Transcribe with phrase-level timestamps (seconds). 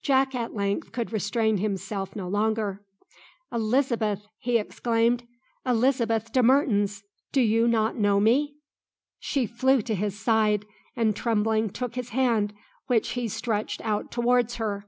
[0.00, 2.84] Jack at length could restrain himself no longer.
[3.50, 5.26] "Elizabeth," he exclaimed,
[5.66, 7.02] "Elizabeth de Mertens!
[7.32, 8.54] do you not know me?"
[9.18, 12.54] She flew to his side, and trembling took his hand
[12.86, 14.86] which he stretched out towards her.